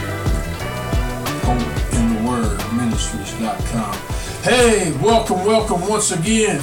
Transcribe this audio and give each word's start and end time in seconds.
Hope 1.44 1.92
in 1.92 2.14
the 2.14 2.30
Word 2.30 2.56
Ministries.com. 2.72 4.15
Hey, 4.46 4.92
welcome, 5.02 5.44
welcome 5.44 5.88
once 5.88 6.12
again. 6.12 6.62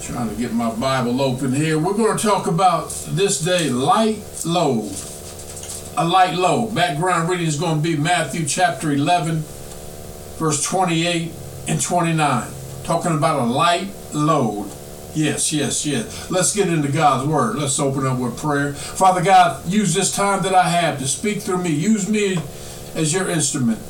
Trying 0.00 0.28
to 0.28 0.40
get 0.40 0.52
my 0.52 0.72
Bible 0.76 1.20
open 1.20 1.52
here. 1.52 1.76
We're 1.76 1.94
going 1.94 2.16
to 2.16 2.22
talk 2.22 2.46
about 2.46 2.90
this 3.08 3.40
day 3.40 3.68
light 3.68 4.22
load. 4.46 4.94
A 5.96 6.06
light 6.06 6.34
load. 6.34 6.72
Background 6.72 7.28
reading 7.28 7.48
is 7.48 7.58
going 7.58 7.78
to 7.78 7.82
be 7.82 7.96
Matthew 7.96 8.46
chapter 8.46 8.92
11, 8.92 9.42
verse 10.38 10.62
28 10.62 11.32
and 11.66 11.80
29. 11.80 12.48
Talking 12.84 13.16
about 13.16 13.40
a 13.40 13.46
light 13.46 13.88
load. 14.14 14.70
Yes, 15.16 15.52
yes, 15.52 15.84
yes. 15.84 16.30
Let's 16.30 16.54
get 16.54 16.68
into 16.68 16.92
God's 16.92 17.26
Word. 17.26 17.56
Let's 17.56 17.80
open 17.80 18.06
up 18.06 18.20
with 18.20 18.38
prayer. 18.38 18.72
Father 18.72 19.20
God, 19.20 19.66
use 19.66 19.94
this 19.94 20.14
time 20.14 20.44
that 20.44 20.54
I 20.54 20.68
have 20.68 21.00
to 21.00 21.08
speak 21.08 21.42
through 21.42 21.58
me. 21.58 21.70
Use 21.70 22.08
me 22.08 22.38
as 22.94 23.12
your 23.12 23.28
instrument. 23.28 23.80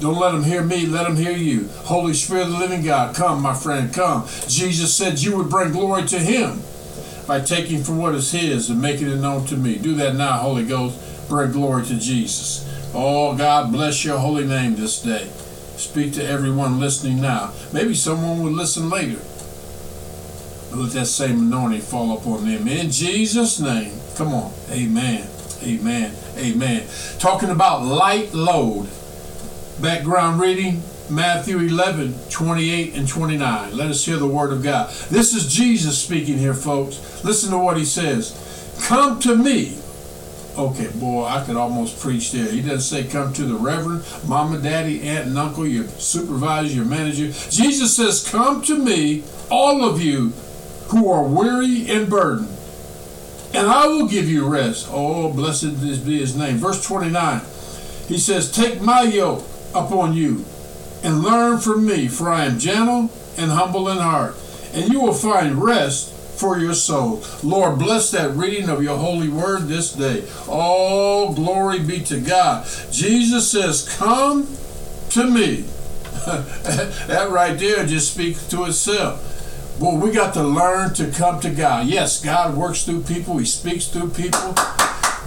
Don't 0.00 0.18
let 0.18 0.32
them 0.32 0.44
hear 0.44 0.62
me, 0.62 0.86
let 0.86 1.06
them 1.06 1.16
hear 1.16 1.36
you. 1.36 1.68
Holy 1.84 2.14
Spirit 2.14 2.46
of 2.46 2.52
the 2.52 2.58
living 2.58 2.82
God, 2.82 3.14
come, 3.14 3.42
my 3.42 3.54
friend, 3.54 3.92
come. 3.92 4.26
Jesus 4.48 4.94
said 4.94 5.20
you 5.20 5.36
would 5.36 5.50
bring 5.50 5.72
glory 5.72 6.06
to 6.06 6.18
him 6.18 6.62
by 7.26 7.40
taking 7.40 7.84
from 7.84 7.98
what 7.98 8.14
is 8.14 8.32
his 8.32 8.70
and 8.70 8.80
making 8.80 9.08
it 9.08 9.16
known 9.16 9.46
to 9.46 9.56
me. 9.56 9.76
Do 9.76 9.94
that 9.96 10.16
now, 10.16 10.38
Holy 10.38 10.64
Ghost. 10.64 11.28
Bring 11.28 11.52
glory 11.52 11.84
to 11.86 11.98
Jesus. 11.98 12.66
Oh, 12.94 13.36
God, 13.36 13.70
bless 13.70 14.04
your 14.04 14.18
holy 14.18 14.46
name 14.46 14.74
this 14.74 15.00
day. 15.00 15.28
Speak 15.76 16.14
to 16.14 16.26
everyone 16.26 16.80
listening 16.80 17.20
now. 17.20 17.52
Maybe 17.72 17.94
someone 17.94 18.42
will 18.42 18.50
listen 18.50 18.90
later. 18.90 19.20
Let 20.74 20.92
that 20.92 21.06
same 21.06 21.40
anointing 21.40 21.82
fall 21.82 22.16
upon 22.16 22.46
them. 22.46 22.66
In 22.66 22.90
Jesus' 22.90 23.60
name. 23.60 23.92
Come 24.16 24.34
on. 24.34 24.52
Amen. 24.70 25.28
Amen. 25.62 26.14
Amen. 26.36 26.86
Talking 27.18 27.50
about 27.50 27.84
light 27.84 28.32
load. 28.32 28.88
Background 29.80 30.42
reading 30.42 30.82
Matthew 31.08 31.58
11, 31.58 32.14
28 32.28 32.94
and 32.96 33.08
29. 33.08 33.74
Let 33.74 33.88
us 33.88 34.04
hear 34.04 34.18
the 34.18 34.26
word 34.26 34.52
of 34.52 34.62
God. 34.62 34.90
This 35.08 35.32
is 35.32 35.50
Jesus 35.50 35.98
speaking 35.98 36.36
here, 36.36 36.52
folks. 36.52 37.24
Listen 37.24 37.50
to 37.52 37.58
what 37.58 37.78
he 37.78 37.86
says. 37.86 38.36
Come 38.86 39.18
to 39.20 39.34
me. 39.34 39.78
Okay, 40.58 40.90
boy, 40.96 41.24
I 41.24 41.42
could 41.44 41.56
almost 41.56 41.98
preach 41.98 42.30
there. 42.30 42.52
He 42.52 42.60
doesn't 42.60 42.80
say 42.80 43.10
come 43.10 43.32
to 43.32 43.44
the 43.44 43.54
reverend, 43.54 44.04
mama, 44.26 44.58
daddy, 44.58 45.00
aunt, 45.00 45.28
and 45.28 45.38
uncle, 45.38 45.66
your 45.66 45.86
supervisor, 45.86 46.74
your 46.74 46.84
manager. 46.84 47.32
Jesus 47.48 47.96
says, 47.96 48.28
Come 48.28 48.60
to 48.64 48.76
me, 48.76 49.24
all 49.50 49.82
of 49.82 50.02
you 50.02 50.30
who 50.88 51.10
are 51.10 51.22
weary 51.22 51.88
and 51.88 52.10
burdened, 52.10 52.54
and 53.54 53.66
I 53.66 53.86
will 53.86 54.08
give 54.08 54.28
you 54.28 54.46
rest. 54.46 54.88
Oh, 54.90 55.32
blessed 55.32 55.80
be 55.80 56.18
his 56.18 56.36
name. 56.36 56.58
Verse 56.58 56.84
29. 56.86 57.40
He 58.08 58.18
says, 58.18 58.52
Take 58.52 58.82
my 58.82 59.02
yoke 59.02 59.46
upon 59.74 60.14
you 60.14 60.44
and 61.02 61.22
learn 61.22 61.58
from 61.58 61.86
me, 61.86 62.08
for 62.08 62.30
I 62.30 62.44
am 62.44 62.58
gentle 62.58 63.10
and 63.36 63.50
humble 63.50 63.88
in 63.88 63.98
heart, 63.98 64.36
and 64.72 64.92
you 64.92 65.00
will 65.00 65.14
find 65.14 65.62
rest 65.62 66.12
for 66.40 66.58
your 66.58 66.74
soul. 66.74 67.22
Lord, 67.42 67.78
bless 67.78 68.10
that 68.12 68.34
reading 68.34 68.68
of 68.68 68.82
your 68.82 68.96
holy 68.96 69.28
word 69.28 69.68
this 69.68 69.92
day. 69.92 70.24
All 70.48 71.34
glory 71.34 71.80
be 71.80 72.00
to 72.00 72.20
God. 72.20 72.66
Jesus 72.90 73.50
says, 73.50 73.94
Come 73.96 74.48
to 75.10 75.24
me. 75.24 75.64
that 76.26 77.28
right 77.30 77.58
there 77.58 77.86
just 77.86 78.12
speaks 78.12 78.46
to 78.48 78.64
itself. 78.64 79.26
Well, 79.80 79.96
we 79.96 80.10
got 80.10 80.34
to 80.34 80.42
learn 80.42 80.92
to 80.94 81.10
come 81.10 81.40
to 81.40 81.50
God. 81.50 81.86
Yes, 81.86 82.22
God 82.22 82.56
works 82.56 82.84
through 82.84 83.02
people, 83.02 83.38
He 83.38 83.46
speaks 83.46 83.86
through 83.86 84.10
people. 84.10 84.54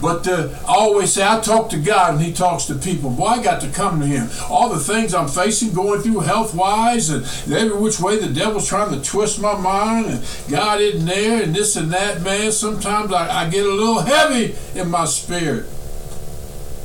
But 0.01 0.27
uh, 0.27 0.49
I 0.67 0.73
always 0.73 1.13
say, 1.13 1.25
I 1.25 1.39
talk 1.39 1.69
to 1.69 1.77
God 1.77 2.15
and 2.15 2.23
He 2.23 2.33
talks 2.33 2.65
to 2.65 2.75
people. 2.75 3.09
Boy, 3.09 3.25
I 3.25 3.43
got 3.43 3.61
to 3.61 3.69
come 3.69 3.99
to 3.99 4.05
Him. 4.05 4.29
All 4.49 4.69
the 4.69 4.79
things 4.79 5.13
I'm 5.13 5.27
facing, 5.27 5.73
going 5.73 6.01
through 6.01 6.21
health 6.21 6.53
wise, 6.53 7.09
and 7.09 7.23
every 7.53 7.77
which 7.77 7.99
way 7.99 8.19
the 8.19 8.27
devil's 8.27 8.67
trying 8.67 8.93
to 8.93 9.01
twist 9.01 9.39
my 9.39 9.57
mind, 9.57 10.07
and 10.07 10.25
God 10.49 10.81
isn't 10.81 11.05
there, 11.05 11.43
and 11.43 11.55
this 11.55 11.75
and 11.75 11.91
that, 11.93 12.21
man. 12.21 12.51
Sometimes 12.51 13.13
I, 13.13 13.45
I 13.45 13.49
get 13.49 13.65
a 13.65 13.69
little 13.69 14.01
heavy 14.01 14.55
in 14.77 14.89
my 14.89 15.05
spirit. 15.05 15.65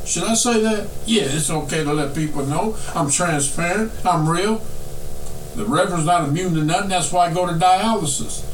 Should 0.06 0.24
I 0.24 0.34
say 0.34 0.62
that? 0.62 0.88
Yeah, 1.04 1.24
it's 1.24 1.50
okay 1.50 1.84
to 1.84 1.92
let 1.92 2.14
people 2.14 2.46
know. 2.46 2.76
I'm 2.94 3.10
transparent, 3.10 3.92
I'm 4.06 4.28
real. 4.28 4.62
The 5.56 5.64
Reverend's 5.64 6.06
not 6.06 6.28
immune 6.28 6.54
to 6.54 6.62
nothing. 6.62 6.90
That's 6.90 7.10
why 7.10 7.26
I 7.26 7.34
go 7.34 7.46
to 7.46 7.52
dialysis. 7.52 8.44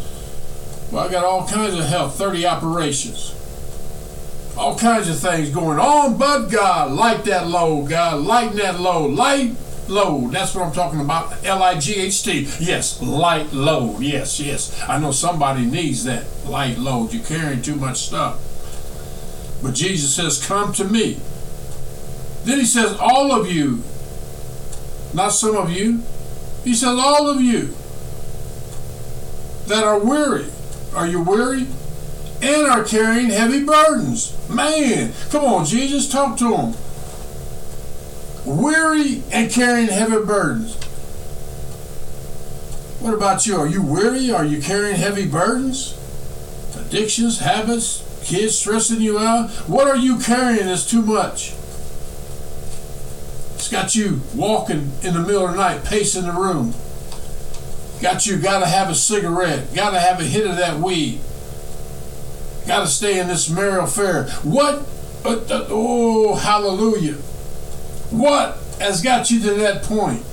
Well, 0.90 1.06
I 1.06 1.12
got 1.12 1.24
all 1.24 1.46
kinds 1.46 1.74
of 1.74 1.84
health, 1.84 2.16
30 2.16 2.46
operations 2.46 3.34
all 4.56 4.78
kinds 4.78 5.08
of 5.08 5.18
things 5.18 5.50
going 5.50 5.78
on, 5.78 6.16
but 6.16 6.48
God, 6.48 6.92
light 6.92 7.24
that 7.24 7.48
load, 7.48 7.88
God, 7.88 8.22
lighten 8.22 8.56
that 8.58 8.78
load, 8.80 9.12
light 9.12 9.54
load. 9.88 10.32
That's 10.32 10.54
what 10.54 10.64
I'm 10.64 10.72
talking 10.72 11.00
about. 11.00 11.44
L 11.44 11.62
I 11.62 11.78
G 11.78 11.94
H 11.96 12.22
T. 12.22 12.48
Yes, 12.60 13.02
light 13.02 13.52
load. 13.52 14.00
Yes, 14.00 14.40
yes. 14.40 14.80
I 14.88 14.98
know 14.98 15.10
somebody 15.10 15.66
needs 15.66 16.04
that 16.04 16.24
light 16.46 16.78
load. 16.78 17.12
You're 17.12 17.24
carrying 17.24 17.62
too 17.62 17.76
much 17.76 17.98
stuff. 17.98 18.40
But 19.62 19.74
Jesus 19.74 20.14
says, 20.14 20.44
Come 20.44 20.72
to 20.74 20.84
me. 20.84 21.20
Then 22.44 22.58
he 22.58 22.66
says, 22.66 22.96
All 23.00 23.32
of 23.32 23.50
you, 23.50 23.82
not 25.12 25.30
some 25.30 25.56
of 25.56 25.70
you. 25.70 26.02
He 26.64 26.74
says, 26.74 26.98
All 26.98 27.28
of 27.28 27.40
you 27.40 27.74
that 29.66 29.84
are 29.84 29.98
weary. 29.98 30.46
Are 30.94 31.06
you 31.06 31.20
weary? 31.20 31.66
And 32.44 32.66
are 32.66 32.84
carrying 32.84 33.30
heavy 33.30 33.64
burdens. 33.64 34.36
Man, 34.50 35.14
come 35.30 35.44
on, 35.44 35.64
Jesus, 35.64 36.08
talk 36.08 36.36
to 36.38 36.50
them. 36.50 36.74
Weary 38.44 39.22
and 39.32 39.50
carrying 39.50 39.88
heavy 39.88 40.22
burdens. 40.22 40.76
What 43.00 43.14
about 43.14 43.46
you? 43.46 43.56
Are 43.56 43.66
you 43.66 43.82
weary? 43.82 44.30
Are 44.30 44.44
you 44.44 44.60
carrying 44.60 44.96
heavy 44.96 45.26
burdens? 45.26 45.98
Addictions, 46.76 47.38
habits, 47.38 48.02
kids 48.24 48.58
stressing 48.58 49.00
you 49.00 49.18
out? 49.18 49.50
What 49.66 49.88
are 49.88 49.96
you 49.96 50.18
carrying 50.18 50.66
that's 50.66 50.88
too 50.88 51.00
much? 51.00 51.52
It's 53.54 53.70
got 53.70 53.94
you 53.94 54.20
walking 54.34 54.92
in 55.02 55.14
the 55.14 55.20
middle 55.20 55.46
of 55.46 55.52
the 55.52 55.56
night, 55.56 55.84
pacing 55.84 56.24
the 56.24 56.32
room. 56.32 56.74
Got 58.02 58.26
you, 58.26 58.36
got 58.38 58.58
to 58.58 58.66
have 58.66 58.90
a 58.90 58.94
cigarette, 58.94 59.74
got 59.74 59.92
to 59.92 60.00
have 60.00 60.20
a 60.20 60.24
hit 60.24 60.46
of 60.46 60.56
that 60.58 60.78
weed 60.78 61.20
got 62.66 62.80
to 62.80 62.86
stay 62.86 63.18
in 63.20 63.28
this 63.28 63.48
marital 63.48 63.84
affair. 63.84 64.28
What? 64.42 64.86
Uh, 65.24 65.40
uh, 65.50 65.66
oh, 65.70 66.34
hallelujah. 66.34 67.14
What 68.10 68.58
has 68.78 69.02
got 69.02 69.30
you 69.30 69.40
to 69.40 69.54
that 69.54 69.82
point? 69.82 70.24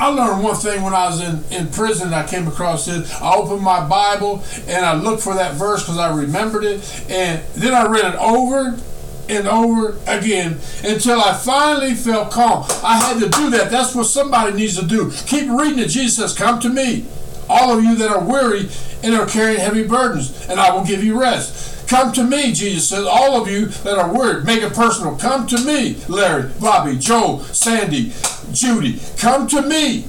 I 0.00 0.08
learned 0.08 0.42
one 0.42 0.56
thing 0.56 0.82
when 0.82 0.94
I 0.94 1.08
was 1.08 1.20
in, 1.20 1.44
in 1.52 1.68
prison. 1.68 2.14
I 2.14 2.26
came 2.26 2.48
across 2.48 2.86
this. 2.86 3.12
I 3.20 3.34
opened 3.34 3.60
my 3.60 3.86
Bible 3.86 4.42
and 4.66 4.84
I 4.84 4.94
looked 4.94 5.22
for 5.22 5.34
that 5.34 5.54
verse 5.56 5.82
because 5.82 5.98
I 5.98 6.16
remembered 6.16 6.64
it. 6.64 7.10
And 7.10 7.44
then 7.54 7.74
I 7.74 7.86
read 7.86 8.14
it 8.14 8.18
over 8.18 8.78
and 9.28 9.46
over 9.46 9.98
again 10.06 10.58
until 10.82 11.20
I 11.20 11.34
finally 11.34 11.94
felt 11.94 12.30
calm. 12.30 12.64
I 12.82 12.98
had 12.98 13.20
to 13.20 13.28
do 13.28 13.50
that. 13.50 13.70
That's 13.70 13.94
what 13.94 14.04
somebody 14.04 14.56
needs 14.56 14.78
to 14.78 14.86
do. 14.86 15.10
Keep 15.26 15.50
reading 15.50 15.78
it. 15.78 15.88
Jesus 15.88 16.16
says, 16.16 16.34
Come 16.34 16.60
to 16.60 16.70
me, 16.70 17.06
all 17.50 17.76
of 17.76 17.84
you 17.84 17.96
that 17.96 18.10
are 18.10 18.24
weary 18.24 18.68
and 19.02 19.14
are 19.14 19.26
carrying 19.26 19.58
heavy 19.60 19.86
burdens, 19.86 20.46
and 20.48 20.60
I 20.60 20.72
will 20.74 20.84
give 20.84 21.02
you 21.02 21.20
rest. 21.20 21.88
Come 21.88 22.12
to 22.12 22.22
me, 22.22 22.52
Jesus 22.52 22.88
says, 22.88 23.04
all 23.04 23.42
of 23.42 23.50
you 23.50 23.66
that 23.66 23.98
are 23.98 24.12
weary, 24.12 24.44
make 24.44 24.62
it 24.62 24.72
personal. 24.72 25.16
Come 25.16 25.48
to 25.48 25.58
me, 25.58 25.96
Larry, 26.08 26.50
Bobby, 26.60 26.96
Joe, 26.96 27.40
Sandy, 27.50 28.12
Judy. 28.52 29.00
Come 29.18 29.48
to 29.48 29.60
me 29.60 30.06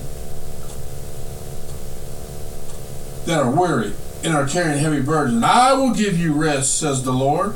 that 3.26 3.40
are 3.40 3.50
weary 3.50 3.94
and 4.24 4.36
are 4.36 4.48
carrying 4.48 4.78
heavy 4.78 5.02
burdens, 5.02 5.36
and 5.36 5.46
I 5.46 5.74
will 5.74 5.94
give 5.94 6.20
you 6.20 6.34
rest, 6.34 6.78
says 6.78 7.04
the 7.04 7.12
Lord. 7.12 7.56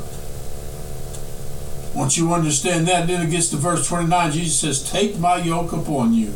Once 1.94 2.18
you 2.18 2.34
understand 2.34 2.88
that, 2.88 3.06
then 3.06 3.26
it 3.26 3.30
gets 3.30 3.48
to 3.50 3.56
verse 3.56 3.86
29. 3.88 4.32
Jesus 4.32 4.58
says, 4.58 4.90
Take 4.90 5.18
my 5.18 5.36
yoke 5.36 5.72
upon 5.72 6.12
you. 6.12 6.34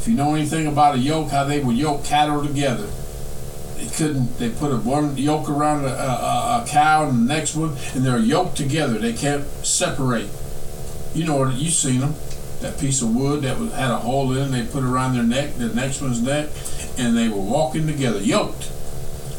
If 0.00 0.08
you 0.08 0.14
know 0.14 0.34
anything 0.34 0.66
about 0.66 0.94
a 0.94 0.98
yoke, 0.98 1.28
how 1.28 1.44
they 1.44 1.60
would 1.60 1.76
yoke 1.76 2.04
cattle 2.04 2.42
together. 2.42 2.88
They 3.76 3.86
couldn't, 3.86 4.38
they 4.38 4.48
put 4.48 4.72
a 4.72 4.78
one 4.78 5.14
yoke 5.18 5.50
around 5.50 5.84
a, 5.84 5.88
a, 5.88 6.62
a 6.62 6.64
cow 6.66 7.06
and 7.06 7.28
the 7.28 7.34
next 7.34 7.54
one, 7.54 7.76
and 7.94 8.02
they're 8.02 8.18
yoked 8.18 8.56
together. 8.56 8.98
They 8.98 9.12
can't 9.12 9.44
separate. 9.62 10.30
You 11.14 11.26
know 11.26 11.36
what, 11.36 11.54
you've 11.54 11.74
seen 11.74 12.00
them. 12.00 12.14
That 12.60 12.78
piece 12.80 13.02
of 13.02 13.14
wood 13.14 13.42
that 13.42 13.58
was, 13.58 13.74
had 13.74 13.90
a 13.90 13.98
hole 13.98 14.32
in 14.32 14.54
it, 14.54 14.64
they 14.64 14.72
put 14.72 14.84
around 14.84 15.16
their 15.16 15.22
neck, 15.22 15.56
the 15.56 15.68
next 15.68 16.00
one's 16.00 16.22
neck, 16.22 16.48
and 16.96 17.14
they 17.14 17.28
were 17.28 17.36
walking 17.36 17.86
together, 17.86 18.20
yoked. 18.20 18.64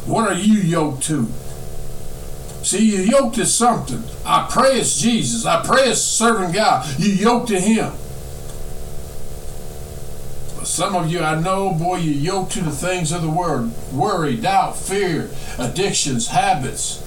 What 0.05 0.31
are 0.31 0.37
you 0.37 0.59
yoked 0.59 1.03
to? 1.05 1.25
See, 2.61 2.85
you 2.85 3.01
yoked 3.01 3.35
to 3.37 3.47
something. 3.47 4.03
I 4.23 4.47
pray 4.47 4.79
it's 4.79 5.01
Jesus. 5.01 5.43
I 5.43 5.65
pray 5.65 5.89
it's 5.89 6.01
serving 6.01 6.51
God. 6.51 6.87
You 6.99 7.11
yoked 7.13 7.47
to 7.47 7.59
Him. 7.59 7.93
Some 10.81 10.95
of 10.95 11.11
you, 11.11 11.19
I 11.19 11.39
know, 11.39 11.73
boy, 11.75 11.97
you 11.97 12.09
yoked 12.09 12.53
to 12.53 12.61
the 12.63 12.71
things 12.71 13.11
of 13.11 13.21
the 13.21 13.29
world 13.29 13.71
worry, 13.93 14.35
doubt, 14.35 14.75
fear, 14.75 15.29
addictions, 15.59 16.29
habits, 16.29 17.03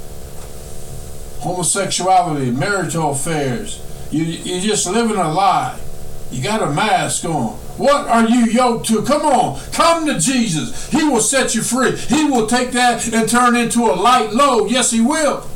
homosexuality, 1.40 2.52
marital 2.52 3.10
affairs. 3.10 3.82
You, 4.12 4.22
you're 4.22 4.60
just 4.60 4.86
living 4.86 5.16
a 5.16 5.28
lie. 5.28 5.76
You 6.30 6.40
got 6.40 6.62
a 6.62 6.70
mask 6.70 7.24
on. 7.24 7.54
What 7.76 8.06
are 8.06 8.28
you 8.28 8.44
yoked 8.44 8.86
to? 8.90 9.02
Come 9.02 9.22
on, 9.22 9.60
come 9.72 10.06
to 10.06 10.20
Jesus. 10.20 10.88
He 10.90 11.02
will 11.02 11.20
set 11.20 11.56
you 11.56 11.62
free. 11.62 11.96
He 11.96 12.26
will 12.26 12.46
take 12.46 12.70
that 12.70 13.12
and 13.12 13.28
turn 13.28 13.56
into 13.56 13.86
a 13.86 13.98
light 13.98 14.32
load. 14.32 14.70
Yes, 14.70 14.92
He 14.92 15.00
will. 15.00 15.50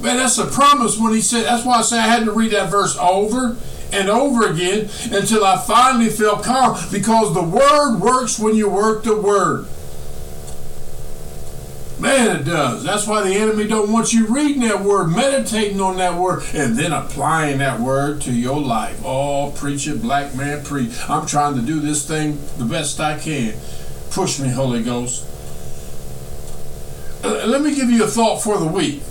Man, 0.00 0.16
that's 0.16 0.38
a 0.38 0.46
promise 0.46 0.98
when 0.98 1.12
He 1.12 1.20
said, 1.20 1.44
that's 1.44 1.66
why 1.66 1.80
I 1.80 1.82
say 1.82 1.98
I 1.98 2.06
had 2.06 2.24
to 2.24 2.32
read 2.32 2.52
that 2.52 2.70
verse 2.70 2.96
over 2.96 3.58
and 3.92 4.08
over 4.08 4.48
again 4.48 4.88
until 5.12 5.44
I 5.44 5.58
finally 5.58 6.10
felt 6.10 6.44
calm 6.44 6.78
because 6.90 7.34
the 7.34 7.42
Word 7.42 7.98
works 7.98 8.38
when 8.38 8.54
you 8.54 8.68
work 8.68 9.04
the 9.04 9.20
Word. 9.20 9.66
Man, 12.00 12.40
it 12.40 12.44
does. 12.44 12.82
That's 12.82 13.06
why 13.06 13.22
the 13.22 13.34
enemy 13.34 13.66
don't 13.66 13.92
want 13.92 14.14
you 14.14 14.26
reading 14.26 14.62
that 14.62 14.80
word, 14.80 15.08
meditating 15.08 15.82
on 15.82 15.98
that 15.98 16.18
word, 16.18 16.42
and 16.54 16.74
then 16.74 16.92
applying 16.94 17.58
that 17.58 17.78
word 17.78 18.22
to 18.22 18.32
your 18.32 18.58
life. 18.58 19.02
Oh, 19.04 19.52
preach 19.54 19.86
it, 19.86 20.00
black 20.00 20.34
man, 20.34 20.64
preach. 20.64 20.92
I'm 21.10 21.26
trying 21.26 21.56
to 21.56 21.60
do 21.60 21.78
this 21.78 22.08
thing 22.08 22.38
the 22.56 22.64
best 22.64 22.98
I 23.00 23.18
can. 23.18 23.54
Push 24.10 24.40
me, 24.40 24.48
Holy 24.48 24.82
Ghost. 24.82 25.26
Uh, 27.22 27.44
let 27.46 27.60
me 27.60 27.74
give 27.74 27.90
you 27.90 28.04
a 28.04 28.06
thought 28.06 28.42
for 28.42 28.56
the 28.56 28.66
week. 28.66 29.02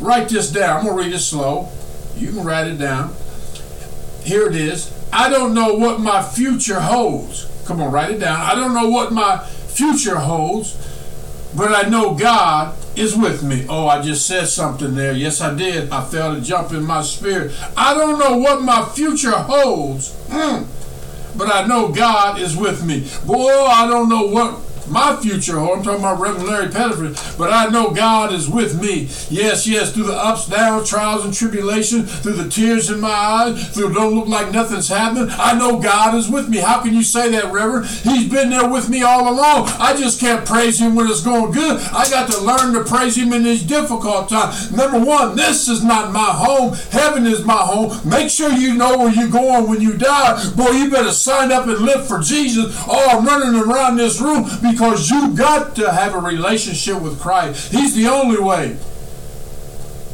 Write 0.00 0.28
this 0.28 0.50
down. 0.50 0.78
I'm 0.78 0.84
going 0.86 0.96
to 0.96 1.02
read 1.04 1.14
it 1.14 1.20
slow. 1.20 1.68
You 2.16 2.32
can 2.32 2.42
write 2.42 2.66
it 2.66 2.78
down. 2.78 3.14
Here 4.24 4.46
it 4.46 4.56
is. 4.56 4.92
I 5.12 5.28
don't 5.28 5.54
know 5.54 5.74
what 5.74 6.00
my 6.00 6.22
future 6.22 6.80
holds. 6.80 7.50
Come 7.66 7.80
on, 7.80 7.92
write 7.92 8.10
it 8.10 8.18
down. 8.18 8.40
I 8.40 8.54
don't 8.54 8.74
know 8.74 8.88
what 8.88 9.12
my 9.12 9.38
future 9.38 10.16
holds 10.16 10.76
but 11.56 11.72
I 11.72 11.88
know 11.88 12.14
God 12.14 12.76
is 12.96 13.16
with 13.16 13.42
me. 13.42 13.66
Oh, 13.68 13.86
I 13.86 14.02
just 14.02 14.26
said 14.26 14.46
something 14.46 14.94
there. 14.94 15.12
Yes, 15.12 15.40
I 15.40 15.54
did. 15.54 15.90
I 15.90 16.04
felt 16.04 16.38
a 16.38 16.40
jump 16.40 16.72
in 16.72 16.84
my 16.84 17.02
spirit. 17.02 17.52
I 17.76 17.94
don't 17.94 18.18
know 18.18 18.36
what 18.36 18.62
my 18.62 18.84
future 18.84 19.30
holds, 19.30 20.12
mm, 20.28 20.66
but 21.36 21.52
I 21.52 21.66
know 21.66 21.88
God 21.88 22.40
is 22.40 22.56
with 22.56 22.84
me. 22.84 23.08
Boy, 23.24 23.52
I 23.52 23.86
don't 23.86 24.08
know 24.08 24.26
what 24.26 24.60
my 24.88 25.16
future 25.16 25.58
holds. 25.58 25.78
I'm 25.78 25.84
talking 25.84 26.00
about 26.00 26.20
Reverend 26.20 26.48
Larry 26.48 26.66
Pettiford, 26.68 27.38
but 27.38 27.52
I 27.52 27.68
know 27.68 27.90
God 27.90 28.32
is 28.32 28.48
with 28.48 28.80
me. 28.80 29.08
Yes, 29.30 29.66
yes, 29.66 29.92
through 29.92 30.04
the 30.04 30.16
ups, 30.16 30.48
downs, 30.48 30.88
trials, 30.88 31.24
and 31.24 31.32
tribulations, 31.32 32.20
through 32.20 32.34
the 32.34 32.48
tears 32.48 32.90
in 32.90 33.00
my 33.00 33.08
eyes, 33.08 33.74
through 33.74 33.92
don't 33.94 34.14
look 34.14 34.28
like 34.28 34.52
nothing's 34.52 34.88
happening. 34.88 35.28
I 35.30 35.56
know 35.56 35.78
God 35.78 36.14
is 36.14 36.28
with 36.28 36.48
me. 36.48 36.58
How 36.58 36.82
can 36.82 36.94
you 36.94 37.02
say 37.02 37.30
that, 37.30 37.52
Reverend? 37.52 37.86
He's 37.86 38.28
been 38.28 38.50
there 38.50 38.68
with 38.68 38.88
me 38.88 39.02
all 39.02 39.32
along. 39.32 39.68
I 39.78 39.96
just 39.96 40.20
can't 40.20 40.46
praise 40.46 40.80
Him 40.80 40.94
when 40.94 41.08
it's 41.08 41.22
going 41.22 41.52
good. 41.52 41.80
I 41.92 42.08
got 42.10 42.30
to 42.32 42.40
learn 42.40 42.74
to 42.74 42.84
praise 42.84 43.16
Him 43.16 43.32
in 43.32 43.42
these 43.42 43.62
difficult 43.62 44.28
times. 44.28 44.72
Number 44.72 44.98
one, 44.98 45.36
this 45.36 45.68
is 45.68 45.84
not 45.84 46.12
my 46.12 46.30
home. 46.30 46.74
Heaven 46.90 47.26
is 47.26 47.44
my 47.44 47.58
home. 47.58 47.96
Make 48.08 48.30
sure 48.30 48.52
you 48.52 48.74
know 48.74 48.98
where 48.98 49.12
you're 49.12 49.28
going 49.28 49.68
when 49.68 49.80
you 49.80 49.96
die. 49.96 50.42
Boy, 50.54 50.70
you 50.70 50.90
better 50.90 51.12
sign 51.12 51.52
up 51.52 51.66
and 51.66 51.78
live 51.78 52.06
for 52.06 52.20
Jesus. 52.20 52.74
Oh, 52.88 53.18
I'm 53.18 53.26
running 53.26 53.60
around 53.60 53.96
this 53.96 54.20
room 54.20 54.44
because 54.74 55.08
you 55.08 55.34
got 55.34 55.76
to 55.76 55.92
have 55.92 56.14
a 56.14 56.18
relationship 56.18 57.00
with 57.00 57.20
Christ. 57.20 57.70
He's 57.70 57.94
the 57.94 58.08
only 58.08 58.40
way. 58.40 58.76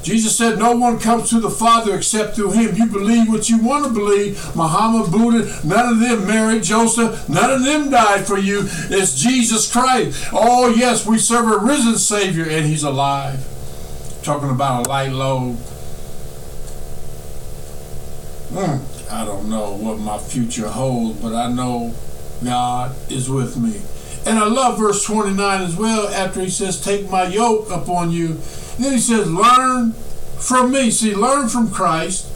Jesus 0.02 0.36
said, 0.36 0.58
No 0.58 0.76
one 0.76 0.98
comes 0.98 1.30
to 1.30 1.40
the 1.40 1.50
Father 1.50 1.96
except 1.96 2.36
through 2.36 2.52
him. 2.52 2.76
You 2.76 2.86
believe 2.86 3.28
what 3.28 3.48
you 3.48 3.58
want 3.58 3.86
to 3.86 3.90
believe. 3.90 4.54
Muhammad, 4.54 5.10
Buddha, 5.10 5.60
none 5.64 5.94
of 5.94 6.00
them, 6.00 6.26
Mary, 6.26 6.60
Joseph, 6.60 7.28
none 7.28 7.50
of 7.50 7.64
them 7.64 7.90
died 7.90 8.26
for 8.26 8.38
you. 8.38 8.62
It's 8.64 9.18
Jesus 9.18 9.70
Christ. 9.70 10.28
Oh, 10.32 10.68
yes, 10.68 11.06
we 11.06 11.18
serve 11.18 11.50
a 11.50 11.64
risen 11.64 11.96
Savior, 11.96 12.44
and 12.44 12.66
he's 12.66 12.82
alive. 12.82 13.46
Talking 14.22 14.50
about 14.50 14.86
a 14.86 14.88
light 14.88 15.12
load. 15.12 15.56
Mm, 18.50 19.10
I 19.10 19.24
don't 19.24 19.48
know 19.48 19.72
what 19.72 19.98
my 19.98 20.18
future 20.18 20.68
holds, 20.68 21.18
but 21.20 21.34
I 21.34 21.50
know 21.50 21.94
God 22.44 22.94
is 23.10 23.30
with 23.30 23.56
me. 23.56 23.80
And 24.26 24.38
I 24.38 24.46
love 24.46 24.78
verse 24.78 25.04
29 25.04 25.62
as 25.62 25.76
well, 25.76 26.08
after 26.08 26.40
he 26.40 26.50
says, 26.50 26.80
Take 26.80 27.10
my 27.10 27.24
yoke 27.24 27.70
upon 27.70 28.10
you. 28.10 28.26
And 28.26 28.84
then 28.84 28.92
he 28.92 29.00
says, 29.00 29.30
Learn 29.30 29.92
from 30.38 30.72
me. 30.72 30.90
See, 30.90 31.14
learn 31.14 31.48
from 31.48 31.70
Christ. 31.70 32.26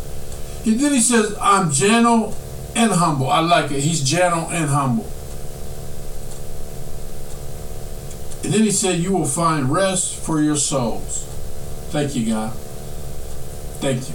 And 0.66 0.80
then 0.80 0.92
he 0.92 1.00
says, 1.00 1.36
I'm 1.40 1.70
gentle 1.70 2.34
and 2.74 2.90
humble. 2.92 3.28
I 3.28 3.40
like 3.40 3.70
it. 3.70 3.80
He's 3.80 4.02
gentle 4.02 4.48
and 4.50 4.70
humble. 4.70 5.04
And 8.44 8.52
then 8.52 8.62
he 8.62 8.70
said, 8.70 9.00
You 9.00 9.12
will 9.12 9.26
find 9.26 9.70
rest 9.70 10.16
for 10.16 10.40
your 10.40 10.56
souls. 10.56 11.24
Thank 11.90 12.16
you, 12.16 12.26
God. 12.26 12.52
Thank 13.80 14.08
you. 14.08 14.14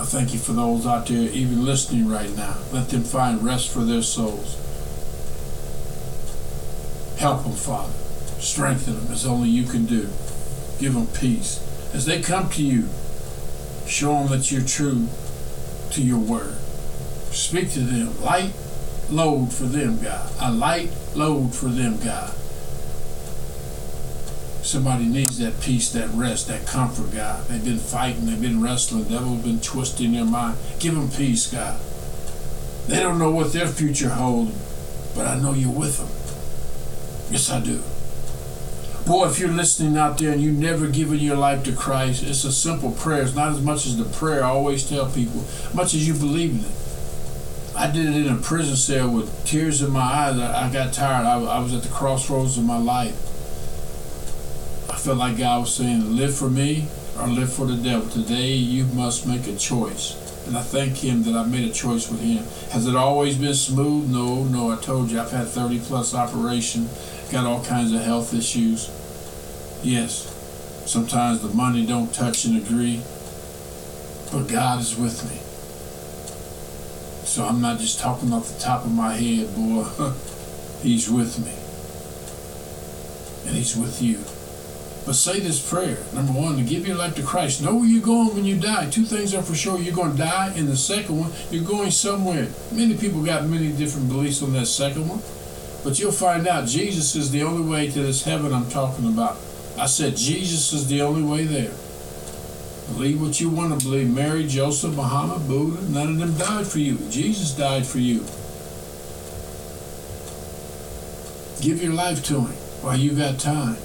I 0.00 0.04
thank 0.04 0.32
you 0.32 0.38
for 0.38 0.52
those 0.52 0.86
out 0.86 1.06
there 1.08 1.30
even 1.30 1.64
listening 1.64 2.08
right 2.08 2.34
now. 2.34 2.56
Let 2.72 2.88
them 2.88 3.02
find 3.02 3.42
rest 3.42 3.70
for 3.70 3.80
their 3.80 4.02
souls. 4.02 4.56
Help 7.20 7.42
them, 7.42 7.52
Father. 7.52 7.92
Strengthen 8.40 8.94
them 8.94 9.12
as 9.12 9.26
only 9.26 9.50
you 9.50 9.64
can 9.64 9.84
do. 9.84 10.08
Give 10.78 10.94
them 10.94 11.06
peace. 11.08 11.60
As 11.92 12.06
they 12.06 12.22
come 12.22 12.48
to 12.48 12.62
you, 12.62 12.88
show 13.86 14.14
them 14.14 14.28
that 14.28 14.50
you're 14.50 14.64
true 14.64 15.06
to 15.90 16.00
your 16.00 16.18
word. 16.18 16.56
Speak 17.30 17.72
to 17.72 17.80
them. 17.80 18.18
Light 18.22 18.52
load 19.10 19.52
for 19.52 19.64
them, 19.64 20.00
God. 20.00 20.32
A 20.40 20.50
light 20.50 20.90
load 21.14 21.54
for 21.54 21.66
them, 21.66 21.98
God. 22.02 22.34
Somebody 24.62 25.04
needs 25.04 25.36
that 25.40 25.60
peace, 25.60 25.92
that 25.92 26.08
rest, 26.14 26.48
that 26.48 26.66
comfort, 26.66 27.14
God. 27.14 27.46
They've 27.48 27.62
been 27.62 27.76
fighting, 27.76 28.24
they've 28.24 28.40
been 28.40 28.62
wrestling, 28.62 29.04
devil's 29.04 29.42
been 29.42 29.60
twisting 29.60 30.12
their 30.12 30.24
mind. 30.24 30.56
Give 30.78 30.94
them 30.94 31.10
peace, 31.10 31.52
God. 31.52 31.78
They 32.86 33.00
don't 33.00 33.18
know 33.18 33.30
what 33.30 33.52
their 33.52 33.68
future 33.68 34.08
holds, 34.08 34.52
but 35.14 35.26
I 35.26 35.38
know 35.38 35.52
you're 35.52 35.70
with 35.70 35.98
them. 35.98 36.19
Yes, 37.30 37.48
I 37.50 37.60
do. 37.60 37.80
Boy, 39.06 39.28
if 39.28 39.38
you're 39.38 39.48
listening 39.48 39.96
out 39.96 40.18
there 40.18 40.32
and 40.32 40.42
you've 40.42 40.58
never 40.58 40.86
given 40.88 41.18
your 41.18 41.36
life 41.36 41.64
to 41.64 41.72
Christ, 41.72 42.22
it's 42.22 42.44
a 42.44 42.52
simple 42.52 42.92
prayer. 42.92 43.22
It's 43.22 43.34
not 43.34 43.52
as 43.52 43.60
much 43.60 43.86
as 43.86 43.96
the 43.96 44.04
prayer 44.04 44.44
I 44.44 44.48
always 44.48 44.88
tell 44.88 45.10
people, 45.10 45.44
much 45.74 45.94
as 45.94 46.06
you 46.06 46.14
believe 46.14 46.50
in 46.50 46.64
it. 46.64 46.76
I 47.76 47.90
did 47.90 48.06
it 48.06 48.26
in 48.26 48.32
a 48.32 48.36
prison 48.36 48.76
cell 48.76 49.08
with 49.08 49.44
tears 49.46 49.80
in 49.80 49.90
my 49.90 50.00
eyes. 50.00 50.38
I, 50.38 50.66
I 50.66 50.72
got 50.72 50.92
tired. 50.92 51.24
I, 51.24 51.40
I 51.40 51.58
was 51.60 51.72
at 51.72 51.82
the 51.82 51.88
crossroads 51.88 52.58
of 52.58 52.64
my 52.64 52.76
life. 52.76 53.16
I 54.90 54.96
felt 54.96 55.18
like 55.18 55.38
God 55.38 55.60
was 55.60 55.74
saying, 55.74 56.16
live 56.16 56.36
for 56.36 56.50
me 56.50 56.88
or 57.18 57.26
live 57.26 57.52
for 57.52 57.64
the 57.66 57.76
devil. 57.76 58.08
Today 58.08 58.52
you 58.52 58.84
must 58.86 59.26
make 59.26 59.46
a 59.46 59.56
choice. 59.56 60.19
And 60.50 60.58
I 60.58 60.62
thank 60.62 60.96
Him 60.96 61.22
that 61.22 61.36
I 61.36 61.46
made 61.46 61.70
a 61.70 61.72
choice 61.72 62.10
with 62.10 62.22
Him. 62.22 62.42
Has 62.72 62.88
it 62.88 62.96
always 62.96 63.36
been 63.36 63.54
smooth? 63.54 64.10
No, 64.10 64.42
no. 64.42 64.72
I 64.72 64.76
told 64.78 65.08
you 65.08 65.20
I've 65.20 65.30
had 65.30 65.46
30 65.46 65.78
plus 65.78 66.12
operation, 66.12 66.88
got 67.30 67.46
all 67.46 67.62
kinds 67.62 67.92
of 67.92 68.00
health 68.00 68.34
issues. 68.34 68.90
Yes, 69.84 70.26
sometimes 70.86 71.40
the 71.40 71.50
money 71.50 71.86
don't 71.86 72.12
touch 72.12 72.46
and 72.46 72.56
agree, 72.56 73.00
but 74.32 74.48
God 74.48 74.80
is 74.80 74.96
with 74.96 75.22
me. 75.30 75.38
So 77.24 77.44
I'm 77.44 77.60
not 77.60 77.78
just 77.78 78.00
talking 78.00 78.32
off 78.32 78.52
the 78.52 78.58
top 78.58 78.84
of 78.84 78.90
my 78.90 79.12
head, 79.14 79.54
boy. 79.54 79.84
He's 80.82 81.08
with 81.08 81.38
me. 81.38 81.52
And 83.46 83.56
He's 83.56 83.76
with 83.76 84.02
you. 84.02 84.18
But 85.06 85.14
say 85.14 85.40
this 85.40 85.66
prayer. 85.66 85.98
Number 86.14 86.32
one, 86.32 86.56
to 86.56 86.62
give 86.62 86.86
your 86.86 86.96
life 86.96 87.14
to 87.16 87.22
Christ. 87.22 87.62
Know 87.62 87.76
where 87.76 87.86
you're 87.86 88.02
going 88.02 88.34
when 88.34 88.44
you 88.44 88.58
die. 88.60 88.90
Two 88.90 89.04
things 89.04 89.34
are 89.34 89.42
for 89.42 89.54
sure. 89.54 89.78
You're 89.78 89.94
going 89.94 90.12
to 90.12 90.18
die. 90.18 90.52
And 90.56 90.68
the 90.68 90.76
second 90.76 91.18
one, 91.18 91.32
you're 91.50 91.64
going 91.64 91.90
somewhere. 91.90 92.48
Many 92.70 92.96
people 92.96 93.22
got 93.22 93.46
many 93.46 93.72
different 93.72 94.08
beliefs 94.08 94.42
on 94.42 94.52
that 94.52 94.66
second 94.66 95.08
one. 95.08 95.22
But 95.82 95.98
you'll 95.98 96.12
find 96.12 96.46
out 96.46 96.68
Jesus 96.68 97.16
is 97.16 97.30
the 97.30 97.42
only 97.42 97.68
way 97.68 97.90
to 97.90 98.02
this 98.02 98.24
heaven 98.24 98.52
I'm 98.52 98.68
talking 98.68 99.06
about. 99.06 99.38
I 99.78 99.86
said 99.86 100.16
Jesus 100.16 100.72
is 100.74 100.88
the 100.88 101.00
only 101.00 101.22
way 101.22 101.44
there. 101.44 101.72
Believe 102.92 103.22
what 103.22 103.40
you 103.40 103.48
want 103.48 103.78
to 103.78 103.86
believe. 103.86 104.12
Mary, 104.12 104.46
Joseph, 104.46 104.94
Muhammad, 104.94 105.48
Buddha, 105.48 105.80
none 105.90 106.08
of 106.08 106.18
them 106.18 106.36
died 106.36 106.66
for 106.66 106.80
you. 106.80 106.98
Jesus 107.08 107.52
died 107.52 107.86
for 107.86 107.98
you. 107.98 108.20
Give 111.62 111.82
your 111.82 111.92
life 111.94 112.22
to 112.24 112.40
him 112.40 112.56
while 112.82 112.96
you 112.96 113.12
got 113.12 113.38
time. 113.38 113.76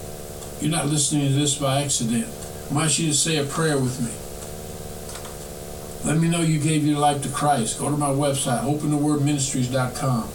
You're 0.66 0.76
not 0.76 0.88
listening 0.88 1.28
to 1.28 1.34
this 1.36 1.60
by 1.60 1.84
accident. 1.84 2.26
I 2.72 2.74
want 2.74 2.98
you 2.98 3.10
to 3.10 3.14
say 3.14 3.38
a 3.38 3.44
prayer 3.44 3.78
with 3.78 4.02
me. 4.02 4.10
Let 6.12 6.20
me 6.20 6.28
know 6.28 6.42
you 6.42 6.60
gave 6.60 6.84
your 6.84 6.98
life 6.98 7.22
to 7.22 7.30
Christ. 7.30 7.78
Go 7.78 7.92
to 7.92 7.96
my 7.96 8.10
website, 8.10 8.64
hopeinthewordministries.com. 8.64 10.28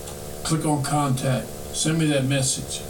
Click 0.45 0.65
on 0.65 0.85
contact. 0.85 1.49
Send 1.49 1.99
me 1.99 2.07
that 2.07 2.27
message. 2.27 2.81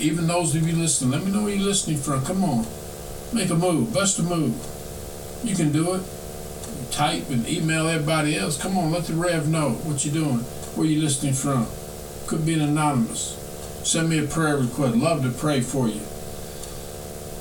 Even 0.00 0.28
those 0.28 0.54
of 0.54 0.64
you 0.64 0.76
listening, 0.76 1.10
let 1.10 1.24
me 1.24 1.32
know 1.32 1.42
where 1.42 1.56
you're 1.56 1.66
listening 1.66 1.96
from. 1.96 2.24
Come 2.24 2.44
on. 2.44 2.64
Make 3.32 3.50
a 3.50 3.56
move. 3.56 3.92
Bust 3.92 4.20
a 4.20 4.22
move. 4.22 4.54
You 5.42 5.56
can 5.56 5.72
do 5.72 5.94
it. 5.94 6.02
Type 6.92 7.28
and 7.30 7.48
email 7.48 7.88
everybody 7.88 8.38
else. 8.38 8.62
Come 8.62 8.78
on, 8.78 8.92
let 8.92 9.06
the 9.06 9.14
Rev 9.14 9.48
know 9.48 9.70
what 9.70 10.04
you're 10.04 10.14
doing, 10.14 10.38
where 10.76 10.86
you're 10.86 11.02
listening 11.02 11.34
from. 11.34 11.66
Could 12.28 12.46
be 12.46 12.54
an 12.54 12.60
anonymous. 12.60 13.34
Send 13.82 14.08
me 14.08 14.20
a 14.20 14.28
prayer 14.28 14.58
request. 14.58 14.94
Love 14.94 15.24
to 15.24 15.30
pray 15.30 15.60
for 15.60 15.88
you. 15.88 16.02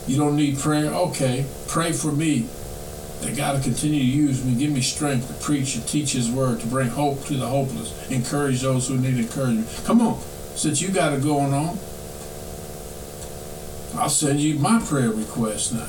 You 0.08 0.18
don't 0.18 0.36
need 0.36 0.60
prayer? 0.60 0.94
Okay. 0.94 1.46
Pray 1.68 1.92
for 1.92 2.12
me 2.12 2.48
that 3.22 3.36
God 3.36 3.56
will 3.56 3.64
continue 3.64 4.00
to 4.00 4.06
use 4.06 4.44
me, 4.46 4.56
give 4.56 4.72
me 4.72 4.82
strength 4.82 5.28
to 5.28 5.44
preach 5.44 5.76
and 5.76 5.88
teach 5.88 6.14
His 6.14 6.30
word, 6.30 6.60
to 6.60 6.68
bring 6.68 6.90
hope 6.90 7.24
to 7.26 7.36
the 7.36 7.48
hopeless, 7.48 8.10
encourage 8.10 8.62
those 8.62 8.88
who 8.88 8.98
need 8.98 9.18
encouragement. 9.18 9.68
Come 9.86 10.02
on, 10.02 10.22
since 10.56 10.82
you 10.82 10.90
got 10.90 11.14
it 11.14 11.24
going 11.24 11.54
on, 11.54 11.78
I'll 13.96 14.10
send 14.10 14.42
you 14.42 14.60
my 14.60 14.80
prayer 14.80 15.10
request 15.10 15.74
now. 15.74 15.88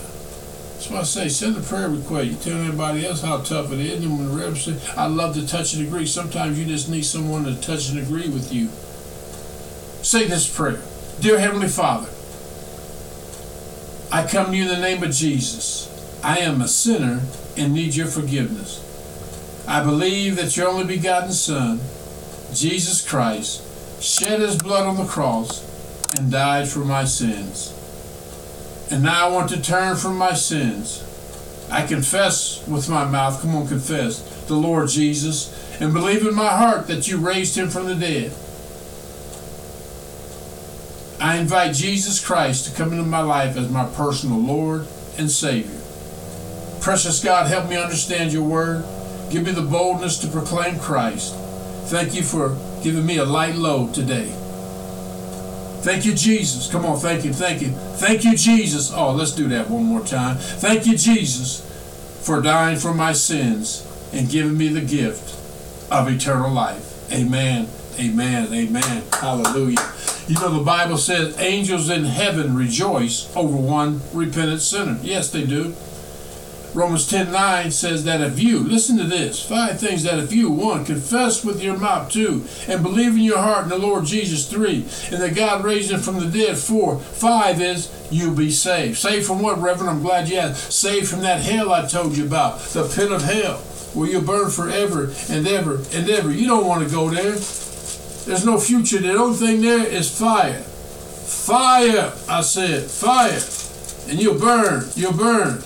That's 0.77 0.91
why 0.91 1.01
I 1.01 1.03
say 1.03 1.29
send 1.29 1.57
a 1.57 1.61
prayer 1.61 1.89
request. 1.89 2.27
You 2.29 2.37
tell 2.37 2.61
everybody 2.61 3.07
else 3.07 3.23
how 3.23 3.39
tough 3.39 3.73
it 3.73 3.81
is, 3.81 4.05
and 4.05 4.17
when 4.19 4.29
the 4.29 4.35
Rev 4.35 4.59
says, 4.59 4.89
I 4.91 5.07
love 5.07 5.35
to 5.35 5.47
touch 5.47 5.75
and 5.75 5.87
agree, 5.87 6.07
sometimes 6.07 6.59
you 6.59 6.65
just 6.65 6.89
need 6.89 7.05
someone 7.05 7.45
to 7.45 7.61
touch 7.61 7.91
and 7.91 7.99
agree 7.99 8.29
with 8.29 8.53
you. 8.53 8.69
Say 10.03 10.27
this 10.29 10.49
prayer 10.55 10.81
Dear 11.21 11.39
Heavenly 11.41 11.69
Father, 11.69 12.09
I 14.17 14.27
come 14.27 14.47
to 14.47 14.57
you 14.57 14.63
in 14.63 14.69
the 14.69 14.79
name 14.79 15.03
of 15.03 15.11
Jesus. 15.11 15.93
I 16.25 16.39
am 16.39 16.63
a 16.63 16.69
sinner 16.69 17.21
and 17.55 17.75
need 17.75 17.95
your 17.95 18.07
forgiveness. 18.07 18.81
I 19.69 19.85
believe 19.85 20.37
that 20.37 20.57
your 20.57 20.69
only 20.69 20.87
begotten 20.87 21.33
Son, 21.33 21.81
Jesus 22.55 23.07
Christ, 23.07 24.03
shed 24.03 24.41
his 24.41 24.57
blood 24.57 24.87
on 24.87 24.97
the 24.97 25.05
cross 25.05 25.61
and 26.19 26.33
died 26.33 26.67
for 26.67 26.79
my 26.79 27.05
sins. 27.05 27.75
And 28.91 29.03
now 29.03 29.29
I 29.29 29.31
want 29.31 29.51
to 29.51 29.61
turn 29.61 29.97
from 29.97 30.17
my 30.17 30.33
sins. 30.33 31.05
I 31.71 31.87
confess 31.87 32.67
with 32.67 32.89
my 32.89 33.05
mouth, 33.05 33.43
come 33.43 33.55
on, 33.55 33.69
confess, 33.69 34.47
the 34.47 34.55
Lord 34.55 34.89
Jesus, 34.89 35.53
and 35.79 35.93
believe 35.93 36.27
in 36.27 36.35
my 36.35 36.57
heart 36.57 36.87
that 36.87 37.07
you 37.07 37.19
raised 37.19 37.55
him 37.59 37.69
from 37.69 37.85
the 37.85 37.95
dead. 37.95 38.33
I 41.27 41.39
invite 41.39 41.75
Jesus 41.75 42.25
Christ 42.25 42.67
to 42.67 42.77
come 42.77 42.93
into 42.93 43.03
my 43.03 43.21
life 43.21 43.57
as 43.57 43.69
my 43.69 43.85
personal 43.85 44.39
Lord 44.39 44.87
and 45.19 45.29
Savior. 45.29 45.81
Precious 46.81 47.21
God, 47.21 47.49
help 47.49 47.69
me 47.69 47.77
understand 47.77 48.33
your 48.33 48.45
word. 48.45 48.85
Give 49.29 49.45
me 49.45 49.51
the 49.51 49.63
boldness 49.63 50.19
to 50.19 50.29
proclaim 50.29 50.79
Christ. 50.79 51.35
Thank 51.87 52.15
you 52.15 52.23
for 52.23 52.57
giving 52.81 53.05
me 53.05 53.17
a 53.17 53.25
light 53.25 53.57
load 53.57 53.93
today. 53.93 54.33
Thank 55.83 56.05
you, 56.05 56.15
Jesus. 56.15 56.71
Come 56.71 56.87
on, 56.87 56.97
thank 57.01 57.25
you, 57.25 57.33
thank 57.33 57.61
you. 57.61 57.71
Thank 57.71 58.23
you, 58.23 58.37
Jesus. 58.37 58.93
Oh, 58.95 59.11
let's 59.11 59.33
do 59.33 59.49
that 59.49 59.69
one 59.69 59.83
more 59.83 60.07
time. 60.07 60.37
Thank 60.37 60.87
you, 60.87 60.97
Jesus, 60.97 61.61
for 62.25 62.41
dying 62.41 62.79
for 62.79 62.95
my 62.95 63.13
sins 63.13 63.85
and 64.13 64.31
giving 64.31 64.57
me 64.57 64.69
the 64.69 64.81
gift 64.81 65.35
of 65.91 66.07
eternal 66.09 66.53
life. 66.53 67.13
Amen, 67.13 67.69
amen, 67.99 68.55
amen. 68.55 69.03
Hallelujah. 69.13 69.93
You 70.29 70.35
know, 70.35 70.59
the 70.59 70.65
Bible 70.65 70.99
says 70.99 71.39
angels 71.39 71.89
in 71.89 72.05
heaven 72.05 72.57
rejoice 72.57 73.35
over 73.37 73.57
one 73.57 74.01
repentant 74.13 74.61
sinner. 74.61 74.99
Yes, 75.03 75.31
they 75.31 75.45
do. 75.45 75.77
Romans 76.75 77.09
10 77.09 77.33
9 77.33 77.71
says 77.71 78.05
that 78.05 78.21
if 78.21 78.39
you, 78.39 78.59
listen 78.59 78.99
to 78.99 79.05
this, 79.05 79.43
five 79.43 79.81
things 79.81 80.03
that 80.03 80.19
if 80.19 80.33
you, 80.33 80.51
one, 80.51 80.85
confess 80.85 81.43
with 81.43 81.63
your 81.63 81.79
mouth, 81.79 82.11
two, 82.11 82.45
and 82.69 82.83
believe 82.83 83.13
in 83.13 83.21
your 83.21 83.39
heart 83.39 83.63
in 83.65 83.71
the 83.71 83.79
Lord 83.79 84.05
Jesus, 84.05 84.47
three, 84.51 84.81
and 85.11 85.23
that 85.23 85.35
God 85.35 85.65
raised 85.65 85.91
him 85.91 86.01
from 86.01 86.19
the 86.21 86.27
dead, 86.27 86.59
four, 86.59 86.99
five 86.99 87.63
is 87.63 87.91
you'll 88.11 88.35
be 88.35 88.51
saved. 88.51 88.99
Saved 88.99 89.27
from 89.27 89.41
what, 89.41 89.59
Reverend? 89.59 89.89
I'm 89.89 90.03
glad 90.03 90.29
you 90.29 90.37
asked. 90.37 90.73
Saved 90.73 91.09
from 91.09 91.23
that 91.23 91.41
hell 91.41 91.73
I 91.73 91.87
told 91.87 92.17
you 92.17 92.27
about, 92.27 92.61
the 92.61 92.87
pit 92.87 93.11
of 93.11 93.23
hell, 93.23 93.59
where 93.95 94.11
you 94.11 94.21
burn 94.21 94.51
forever 94.51 95.15
and 95.31 95.47
ever 95.49 95.77
and 95.95 96.11
ever. 96.11 96.31
You 96.31 96.47
don't 96.47 96.67
want 96.67 96.85
to 96.85 96.95
go 96.95 97.09
there. 97.09 97.39
There's 98.27 98.45
no 98.45 98.59
future. 98.59 98.99
The 98.99 99.15
only 99.15 99.37
thing 99.37 99.61
there 99.61 99.87
is 99.87 100.11
fire. 100.19 100.61
Fire, 100.61 102.13
I 102.29 102.41
said, 102.41 102.91
fire. 102.91 103.41
And 104.11 104.21
you'll 104.21 104.39
burn, 104.39 104.89
you'll 104.97 105.13
burn. 105.13 105.63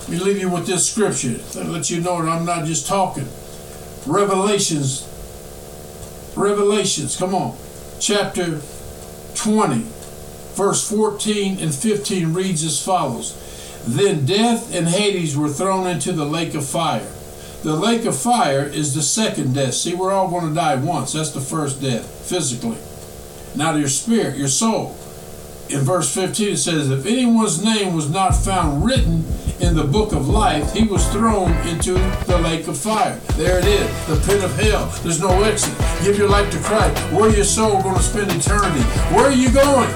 Let 0.00 0.08
me 0.08 0.18
leave 0.18 0.38
you 0.38 0.48
with 0.48 0.66
this 0.66 0.90
scripture 0.90 1.36
to 1.52 1.64
let 1.64 1.90
you 1.90 2.00
know 2.00 2.22
that 2.22 2.30
I'm 2.30 2.46
not 2.46 2.64
just 2.64 2.86
talking. 2.86 3.28
Revelations, 4.06 5.06
Revelations, 6.34 7.16
come 7.16 7.34
on. 7.34 7.58
Chapter 8.00 8.60
20, 9.34 9.84
verse 10.54 10.88
14 10.88 11.58
and 11.60 11.74
15 11.74 12.32
reads 12.32 12.64
as 12.64 12.82
follows 12.82 13.34
Then 13.86 14.24
death 14.24 14.74
and 14.74 14.88
Hades 14.88 15.36
were 15.36 15.48
thrown 15.48 15.86
into 15.86 16.12
the 16.12 16.24
lake 16.24 16.54
of 16.54 16.66
fire. 16.66 17.12
The 17.62 17.74
lake 17.74 18.04
of 18.04 18.16
fire 18.16 18.64
is 18.64 18.94
the 18.94 19.02
second 19.02 19.54
death. 19.54 19.74
See, 19.74 19.94
we're 19.94 20.12
all 20.12 20.28
going 20.28 20.48
to 20.48 20.54
die 20.54 20.76
once. 20.76 21.14
That's 21.14 21.30
the 21.30 21.40
first 21.40 21.80
death, 21.80 22.06
physically. 22.28 22.78
Now, 23.56 23.74
your 23.74 23.88
spirit, 23.88 24.36
your 24.36 24.48
soul. 24.48 24.96
In 25.68 25.80
verse 25.80 26.14
15, 26.14 26.52
it 26.52 26.56
says, 26.58 26.90
If 26.90 27.06
anyone's 27.06 27.64
name 27.64 27.94
was 27.94 28.08
not 28.08 28.36
found 28.36 28.84
written 28.84 29.24
in 29.58 29.74
the 29.74 29.82
book 29.82 30.12
of 30.12 30.28
life, 30.28 30.72
he 30.72 30.84
was 30.84 31.04
thrown 31.08 31.50
into 31.66 31.94
the 32.26 32.38
lake 32.38 32.68
of 32.68 32.78
fire. 32.78 33.16
There 33.36 33.58
it 33.58 33.64
is, 33.64 34.06
the 34.06 34.16
pit 34.24 34.44
of 34.44 34.54
hell. 34.56 34.86
There's 35.02 35.20
no 35.20 35.42
exit. 35.42 35.74
Give 36.04 36.16
your 36.16 36.28
life 36.28 36.50
to 36.52 36.58
Christ. 36.58 36.96
Where 37.12 37.34
your 37.34 37.44
soul 37.44 37.82
going 37.82 37.96
to 37.96 38.02
spend 38.02 38.30
eternity? 38.30 38.82
Where 39.12 39.26
are 39.26 39.32
you 39.32 39.50
going? 39.50 39.90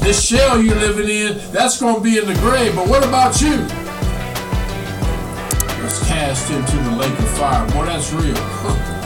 This 0.00 0.22
shell 0.22 0.60
you're 0.60 0.74
living 0.74 1.08
in, 1.08 1.38
that's 1.52 1.80
going 1.80 1.94
to 1.94 2.00
be 2.02 2.18
in 2.18 2.26
the 2.26 2.34
grave. 2.34 2.74
But 2.74 2.88
what 2.88 3.06
about 3.06 3.40
you? 3.40 3.66
Cast 6.00 6.50
into 6.50 6.76
the 6.88 6.96
lake 6.96 7.18
of 7.18 7.28
fire. 7.36 7.66
Boy, 7.72 7.86
that's 7.86 8.12
real. 8.12 8.36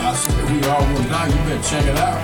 I 0.05 0.14
said, 0.14 0.37
we 0.50 0.62
all 0.69 0.85
will 0.93 1.09
die. 1.09 1.26
You 1.26 1.40
better 1.49 1.62
check 1.62 1.87
it 1.87 1.97
out. 1.97 2.21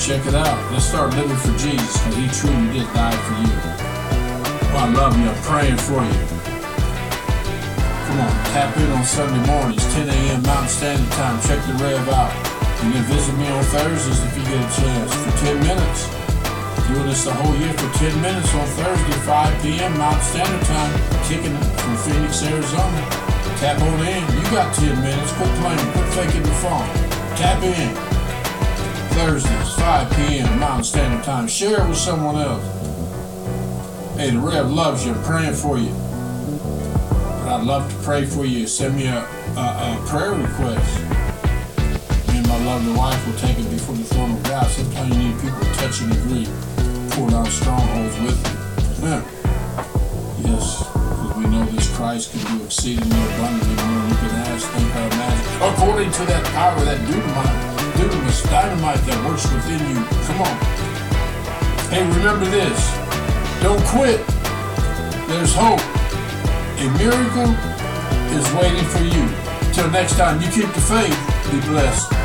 Check 0.00 0.26
it 0.26 0.34
out. 0.34 0.58
Let's 0.72 0.84
start 0.84 1.14
living 1.14 1.36
for 1.36 1.52
Jesus 1.56 1.96
because 1.98 2.16
he 2.16 2.26
truly 2.28 2.66
did 2.72 2.88
die 2.92 3.16
for 3.26 3.36
you. 3.40 3.56
Well, 4.72 4.84
I 4.84 4.92
love 4.92 5.18
you. 5.18 5.28
I'm 5.28 5.42
praying 5.42 5.78
for 5.78 6.02
you. 6.04 6.20
Come 8.08 8.20
on, 8.20 8.32
tap 8.52 8.76
in 8.76 8.90
on 8.92 9.04
Sunday 9.04 9.46
mornings, 9.46 9.84
10 9.94 10.08
a.m. 10.08 10.42
Mountain 10.42 10.68
Standard 10.68 11.12
Time. 11.12 11.40
Check 11.42 11.60
the 11.66 11.74
Rev 11.84 12.08
out. 12.08 12.32
You 12.84 12.92
can 12.92 13.04
visit 13.04 13.36
me 13.36 13.48
on 13.48 13.64
Thursdays 13.64 14.22
if 14.24 14.38
you 14.38 14.44
get 14.44 14.64
a 14.64 14.80
chance 14.80 15.14
for 15.14 15.32
10 15.44 15.60
minutes. 15.60 16.27
Doing 16.88 17.06
this 17.06 17.24
the 17.24 17.34
whole 17.34 17.54
year 17.56 17.72
for 17.74 17.98
10 17.98 18.20
minutes 18.22 18.54
on 18.54 18.66
Thursday, 18.66 19.18
5 19.26 19.62
p.m. 19.62 19.98
Mountain 19.98 20.22
Standard 20.24 20.66
Time, 20.66 20.92
kicking 21.28 21.54
it 21.54 21.64
from 21.80 21.96
Phoenix, 21.98 22.42
Arizona. 22.42 23.28
Tap 23.58 23.82
on 23.82 24.06
in. 24.06 24.22
You 24.36 24.42
got 24.50 24.72
10 24.74 25.00
minutes. 25.02 25.32
Quit 25.32 25.50
playing. 25.60 25.92
Quit 25.92 26.08
faking 26.14 26.42
the 26.42 26.54
phone. 26.62 26.86
Tap 27.36 27.62
in. 27.62 27.94
Thursdays, 29.18 29.74
5 29.74 30.16
p.m. 30.16 30.60
Mountain 30.60 30.84
Standard 30.84 31.24
Time. 31.24 31.48
Share 31.48 31.82
it 31.84 31.88
with 31.88 31.98
someone 31.98 32.36
else. 32.36 32.64
Hey, 34.16 34.30
the 34.30 34.38
Rev 34.38 34.70
loves 34.70 35.04
you. 35.04 35.12
I'm 35.12 35.22
praying 35.24 35.54
for 35.54 35.76
you. 35.76 35.90
But 35.90 37.48
I'd 37.48 37.64
love 37.64 37.90
to 37.90 37.96
pray 38.04 38.24
for 38.24 38.46
you. 38.46 38.66
Send 38.66 38.96
me 38.96 39.08
a, 39.08 39.18
a, 39.56 39.60
a 39.60 40.04
prayer 40.06 40.32
request. 40.32 41.00
Me 42.28 42.38
and 42.38 42.46
my 42.46 42.64
lovely 42.64 42.92
wife 42.92 43.26
will 43.26 43.36
take 43.38 43.58
it 43.58 43.68
before 43.70 43.96
the 43.96 44.04
throne 44.04 44.36
of 44.36 44.42
God. 44.44 44.70
Sometimes 44.70 45.16
you 45.16 45.22
need 45.22 45.40
people 45.40 45.58
to 45.58 45.72
touch 45.74 46.00
and 46.00 46.12
agree, 46.12 46.46
pull 47.18 47.28
down 47.28 47.46
strongholds 47.46 48.16
with 48.20 48.38
you. 48.46 49.08
Yeah. 49.08 49.22
Yes, 50.46 50.86
because 50.86 51.36
we 51.36 51.44
know 51.46 51.64
this 51.66 51.94
Christ 51.96 52.30
can 52.30 52.58
do 52.58 52.64
exceedingly 52.64 53.18
abundantly 53.34 53.74
more 53.74 53.98
than 53.98 54.10
you 54.10 54.16
can 54.22 54.34
ask, 54.46 54.68
think, 54.70 54.94
or 54.94 55.06
imagine. 55.10 55.74
According 55.74 56.10
to 56.12 56.22
that 56.30 56.44
power, 56.54 56.78
that 56.84 57.00
dynamite, 57.10 57.58
dunamis, 57.98 58.42
dynamite 58.50 59.02
that 59.06 59.18
works 59.26 59.50
within 59.50 59.82
you. 59.90 59.98
Come 60.30 60.40
on. 60.46 60.56
Hey, 61.90 62.06
remember 62.06 62.46
this. 62.46 62.78
Don't 63.62 63.82
quit. 63.90 64.22
There's 65.26 65.54
hope. 65.54 65.82
A 66.78 66.86
miracle 67.02 67.50
is 68.38 68.46
waiting 68.54 68.86
for 68.94 69.02
you. 69.02 69.26
Till 69.72 69.90
next 69.90 70.16
time, 70.16 70.40
you 70.40 70.48
keep 70.48 70.70
the 70.72 70.84
faith. 70.86 71.18
Be 71.50 71.58
blessed. 71.66 72.17